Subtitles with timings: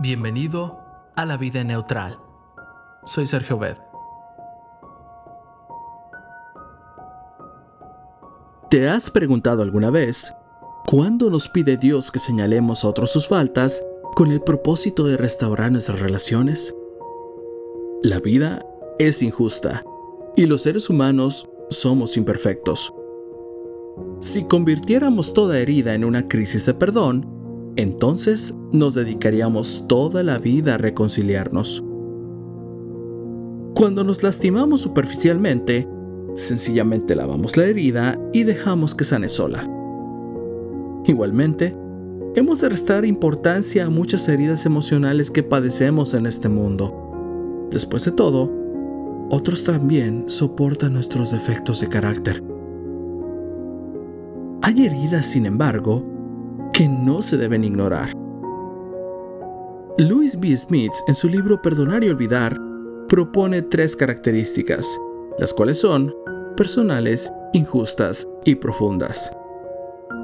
[0.00, 0.80] Bienvenido
[1.14, 2.18] a la vida neutral.
[3.04, 3.76] Soy Sergio Bed.
[8.68, 10.34] ¿Te has preguntado alguna vez
[10.84, 13.86] cuándo nos pide Dios que señalemos a otros sus faltas
[14.16, 16.74] con el propósito de restaurar nuestras relaciones?
[18.02, 18.66] La vida
[18.98, 19.84] es injusta
[20.34, 22.92] y los seres humanos somos imperfectos.
[24.18, 27.43] Si convirtiéramos toda herida en una crisis de perdón,
[27.76, 31.84] entonces nos dedicaríamos toda la vida a reconciliarnos.
[33.74, 35.88] Cuando nos lastimamos superficialmente,
[36.36, 39.68] sencillamente lavamos la herida y dejamos que sane sola.
[41.06, 41.76] Igualmente,
[42.36, 47.68] hemos de restar importancia a muchas heridas emocionales que padecemos en este mundo.
[47.70, 48.50] Después de todo,
[49.30, 52.42] otros también soportan nuestros defectos de carácter.
[54.62, 56.13] Hay heridas, sin embargo,
[56.74, 58.12] que no se deben ignorar.
[59.96, 60.56] Louis B.
[60.56, 62.58] Smith, en su libro Perdonar y Olvidar,
[63.08, 64.98] propone tres características,
[65.38, 66.12] las cuales son
[66.56, 69.30] personales, injustas y profundas.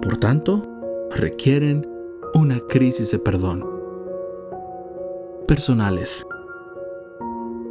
[0.03, 0.67] Por tanto,
[1.15, 1.89] requieren
[2.34, 3.65] una crisis de perdón.
[5.47, 6.27] Personales.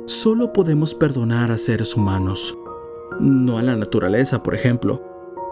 [0.05, 2.57] Solo podemos perdonar a seres humanos,
[3.19, 5.03] no a la naturaleza, por ejemplo,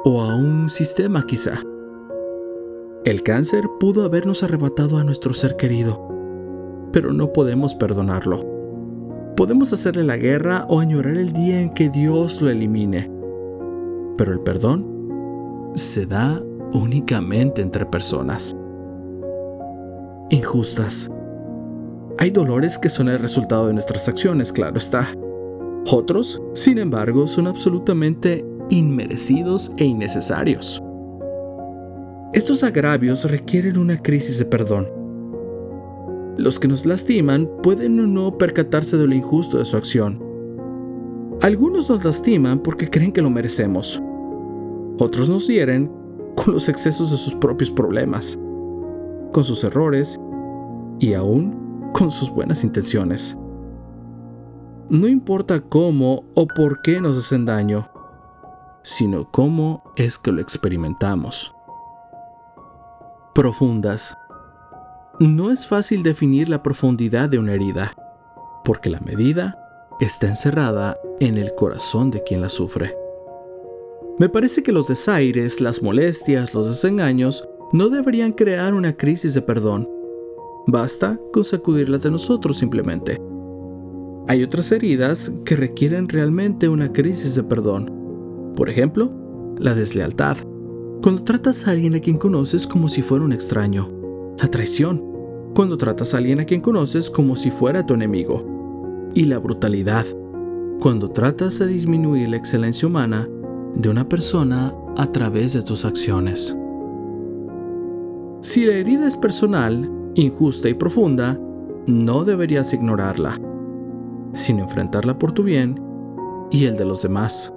[0.06, 1.60] o a un sistema quizá.
[3.06, 6.08] El cáncer pudo habernos arrebatado a nuestro ser querido,
[6.92, 8.46] pero no podemos perdonarlo.
[9.36, 13.10] Podemos hacerle la guerra o añorar el día en que Dios lo elimine,
[14.18, 16.42] pero el perdón se da
[16.74, 18.56] únicamente entre personas.
[20.30, 21.10] Injustas.
[22.18, 25.08] Hay dolores que son el resultado de nuestras acciones, claro está.
[25.90, 30.84] Otros, sin embargo, son absolutamente inmerecidos e innecesarios.
[32.34, 34.90] Estos agravios requieren una crisis de perdón.
[36.38, 40.22] Los que nos lastiman pueden o no percatarse de lo injusto de su acción.
[41.42, 44.04] Algunos nos lastiman porque creen que lo merecemos.
[45.00, 45.90] Otros nos hieren
[46.36, 48.38] con los excesos de sus propios problemas,
[49.32, 50.20] con sus errores
[51.00, 53.38] y aún con sus buenas intenciones.
[54.90, 57.90] No importa cómo o por qué nos hacen daño,
[58.84, 61.57] sino cómo es que lo experimentamos
[63.38, 64.18] profundas.
[65.20, 67.94] No es fácil definir la profundidad de una herida,
[68.66, 69.60] porque la medida
[70.00, 72.98] está encerrada en el corazón de quien la sufre.
[74.18, 79.44] Me parece que los desaires, las molestias, los desengaños no deberían crear una crisis de
[79.44, 79.88] perdón.
[80.66, 83.22] Basta con sacudirlas de nosotros simplemente.
[84.28, 88.54] Hay otras heridas que requieren realmente una crisis de perdón.
[88.56, 89.12] Por ejemplo,
[89.60, 90.38] la deslealtad.
[91.02, 93.90] Cuando tratas a alguien a quien conoces como si fuera un extraño.
[94.38, 95.04] La traición.
[95.54, 99.10] Cuando tratas a alguien a quien conoces como si fuera tu enemigo.
[99.14, 100.06] Y la brutalidad.
[100.80, 103.28] Cuando tratas de disminuir la excelencia humana
[103.76, 106.58] de una persona a través de tus acciones.
[108.42, 111.40] Si la herida es personal, injusta y profunda,
[111.86, 113.40] no deberías ignorarla,
[114.34, 115.80] sino enfrentarla por tu bien
[116.52, 117.54] y el de los demás.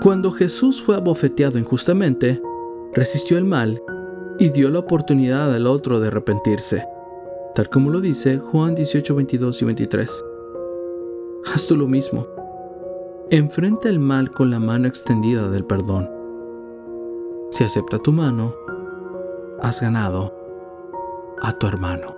[0.00, 2.42] Cuando Jesús fue abofeteado injustamente,
[2.92, 3.80] resistió el mal
[4.38, 6.86] y dio la oportunidad al otro de arrepentirse,
[7.54, 10.24] tal como lo dice Juan 18, 22 y 23.
[11.46, 12.26] Haz tú lo mismo.
[13.30, 16.10] Enfrenta el mal con la mano extendida del perdón.
[17.50, 18.54] Si acepta tu mano,
[19.60, 20.34] has ganado
[21.40, 22.14] a tu hermano.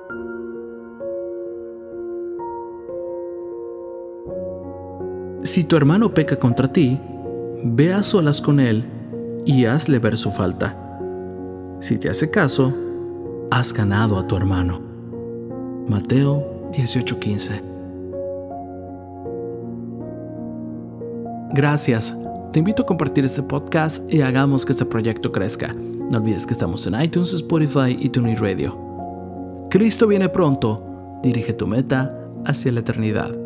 [5.42, 7.00] Si tu hermano peca contra ti,
[7.74, 8.84] ve a solas con él
[9.44, 10.76] y hazle ver su falta.
[11.80, 12.72] Si te hace caso,
[13.50, 14.80] has ganado a tu hermano.
[15.88, 17.62] Mateo 18:15
[21.52, 22.14] Gracias.
[22.52, 25.74] Te invito a compartir este podcast y hagamos que este proyecto crezca.
[25.74, 28.78] No olvides que estamos en iTunes, Spotify y TuneIn Radio.
[29.70, 30.82] Cristo viene pronto.
[31.22, 32.14] Dirige tu meta
[32.44, 33.45] hacia la eternidad.